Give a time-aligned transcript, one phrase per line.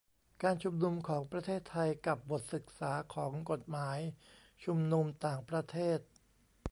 [0.43, 3.99] การชุมนุมของประเทศไทยกับบทศึกษาของกฎหมาย
[4.63, 5.99] ชุมนุมต่างประเทศ